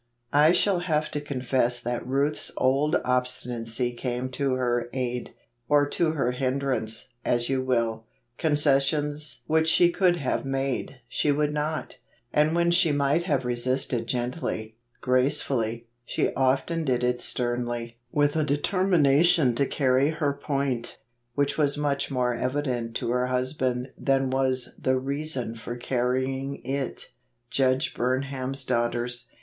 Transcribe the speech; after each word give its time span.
75 0.33 0.41
7. 0.41 0.49
I 0.49 0.51
shall 0.57 0.79
have 0.79 1.11
to 1.11 1.21
confess 1.21 1.79
that 1.79 2.07
Ruth's 2.07 2.49
old 2.57 2.95
obstinacy 3.05 3.93
came 3.93 4.31
to 4.31 4.53
her 4.55 4.89
aid;— 4.93 5.35
or 5.69 5.87
to 5.89 6.13
her 6.13 6.31
hinderance, 6.31 7.09
as 7.23 7.49
you 7.49 7.61
will; 7.61 8.07
concessions 8.39 9.41
which 9.45 9.69
she 9.69 9.91
could 9.91 10.17
have 10.17 10.43
made, 10.43 11.01
she 11.07 11.31
would 11.31 11.53
not; 11.53 11.99
and 12.33 12.55
when 12.55 12.71
she 12.71 12.91
might 12.91 13.25
have 13.25 13.45
resisted 13.45 14.07
gently, 14.07 14.75
grace¬ 15.03 15.43
fully, 15.43 15.85
she 16.03 16.33
often 16.33 16.83
did 16.83 17.03
it 17.03 17.21
sternly, 17.21 17.99
with 18.11 18.35
a 18.35 18.43
deter¬ 18.43 18.87
mination 18.89 19.55
to 19.55 19.67
carry 19.67 20.09
her 20.09 20.33
point, 20.33 20.97
which 21.35 21.59
was 21.59 21.77
much 21.77 22.09
more 22.09 22.33
evident 22.33 22.95
to 22.95 23.11
her 23.11 23.27
husbaud 23.27 23.91
than 23.99 24.31
was 24.31 24.69
the 24.79 24.97
reason 24.97 25.53
for 25.53 25.75
carrying 25.77 26.59
it. 26.65 27.11
Judge 27.51 27.93
Burnham's 27.93 28.63
Daughters. 28.65 29.27